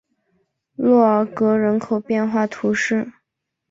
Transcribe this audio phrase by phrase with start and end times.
[0.73, 3.11] 洛尔格人口变化图示